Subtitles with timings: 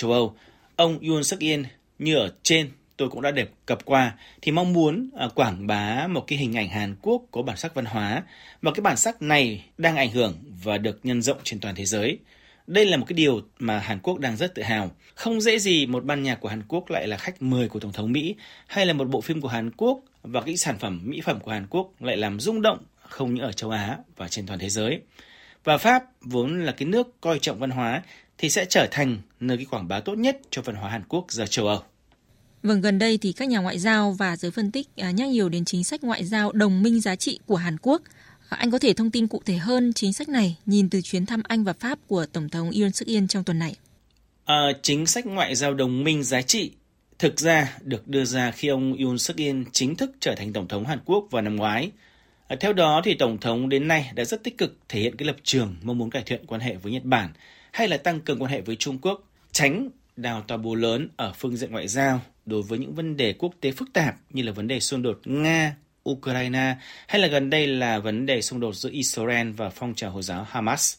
[0.00, 0.34] châu Âu.
[0.76, 1.60] Ông Yoon suk yeol
[1.98, 6.06] như ở trên tôi cũng đã đề cập qua thì mong muốn à, quảng bá
[6.06, 8.22] một cái hình ảnh Hàn Quốc có bản sắc văn hóa
[8.62, 11.84] và cái bản sắc này đang ảnh hưởng và được nhân rộng trên toàn thế
[11.84, 12.18] giới.
[12.66, 14.90] Đây là một cái điều mà Hàn Quốc đang rất tự hào.
[15.14, 17.92] Không dễ gì một ban nhạc của Hàn Quốc lại là khách mời của Tổng
[17.92, 18.34] thống Mỹ
[18.66, 21.50] hay là một bộ phim của Hàn Quốc và cái sản phẩm mỹ phẩm của
[21.50, 22.78] Hàn Quốc lại làm rung động
[23.08, 25.00] không những ở châu Á và trên toàn thế giới.
[25.64, 28.02] Và Pháp vốn là cái nước coi trọng văn hóa
[28.40, 31.32] thì sẽ trở thành nơi cái quảng bá tốt nhất cho văn hóa Hàn Quốc
[31.32, 31.82] ra châu Âu.
[32.62, 35.48] Vâng, gần đây thì các nhà ngoại giao và giới phân tích à, nhắc nhiều
[35.48, 38.02] đến chính sách ngoại giao đồng minh giá trị của Hàn Quốc.
[38.48, 41.26] À, anh có thể thông tin cụ thể hơn chính sách này nhìn từ chuyến
[41.26, 43.74] thăm Anh và Pháp của Tổng thống Yoon suk yeol trong tuần này?
[44.44, 46.70] À, chính sách ngoại giao đồng minh giá trị
[47.18, 50.68] thực ra được đưa ra khi ông Yoon suk yeol chính thức trở thành Tổng
[50.68, 51.90] thống Hàn Quốc vào năm ngoái.
[52.46, 55.26] À, theo đó thì Tổng thống đến nay đã rất tích cực thể hiện cái
[55.26, 57.32] lập trường mong muốn cải thiện quan hệ với Nhật Bản
[57.72, 61.32] hay là tăng cường quan hệ với Trung Quốc, tránh đào tòa bố lớn ở
[61.32, 64.52] phương diện ngoại giao đối với những vấn đề quốc tế phức tạp như là
[64.52, 65.76] vấn đề xung đột Nga,
[66.10, 66.76] Ukraine
[67.08, 70.22] hay là gần đây là vấn đề xung đột giữa Israel và phong trào Hồi
[70.22, 70.98] giáo Hamas.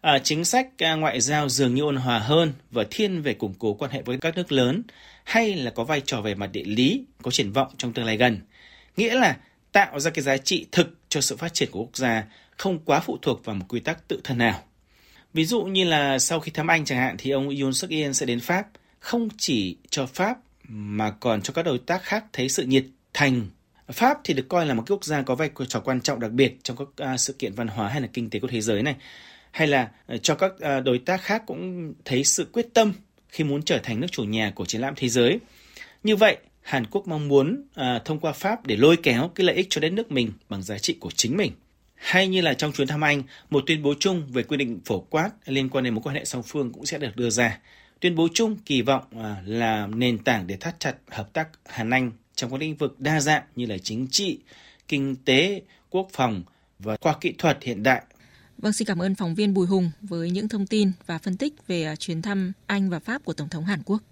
[0.00, 3.54] À, chính sách à, ngoại giao dường như ôn hòa hơn và thiên về củng
[3.58, 4.82] cố quan hệ với các nước lớn
[5.24, 8.16] hay là có vai trò về mặt địa lý, có triển vọng trong tương lai
[8.16, 8.40] gần.
[8.96, 9.36] Nghĩa là
[9.72, 12.24] tạo ra cái giá trị thực cho sự phát triển của quốc gia,
[12.56, 14.62] không quá phụ thuộc vào một quy tắc tự thân nào.
[15.34, 18.12] Ví dụ như là sau khi thăm Anh chẳng hạn thì ông Yoon suk yeol
[18.12, 18.66] sẽ đến Pháp,
[18.98, 23.46] không chỉ cho Pháp mà còn cho các đối tác khác thấy sự nhiệt thành.
[23.88, 26.56] Pháp thì được coi là một quốc gia có vai trò quan trọng đặc biệt
[26.62, 28.96] trong các à, sự kiện văn hóa hay là kinh tế của thế giới này.
[29.50, 32.92] Hay là ờ, cho các à, đối tác khác cũng thấy sự quyết tâm
[33.28, 35.38] khi muốn trở thành nước chủ nhà của triển lãm thế giới.
[36.02, 39.56] Như vậy, Hàn Quốc mong muốn uh, thông qua Pháp để lôi kéo cái lợi
[39.56, 41.52] ích cho đất nước mình bằng giá trị của chính mình.
[42.00, 45.00] Hay như là trong chuyến thăm Anh, một tuyên bố chung về quy định phổ
[45.00, 47.58] quát liên quan đến mối quan hệ song phương cũng sẽ được đưa ra.
[48.00, 51.90] Tuyên bố chung kỳ vọng à, là nền tảng để thắt chặt hợp tác Hàn
[51.90, 54.38] Anh trong các lĩnh vực đa dạng như là chính trị,
[54.88, 56.42] kinh tế, quốc phòng
[56.78, 58.02] và khoa kỹ thuật hiện đại.
[58.58, 61.54] Vâng, xin cảm ơn phóng viên Bùi Hùng với những thông tin và phân tích
[61.66, 64.02] về à, chuyến thăm Anh và Pháp của Tổng thống Hàn Quốc.